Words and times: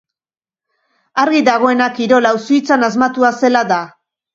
Argi 1.25 1.43
dagoena 1.51 1.91
kirol 2.01 2.31
hau 2.33 2.43
Suitzan 2.49 2.91
asmatua 2.93 3.37
zela 3.41 3.69
da. 3.75 3.85